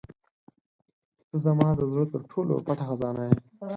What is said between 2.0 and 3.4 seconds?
تر ټولو پټه خزانه یې.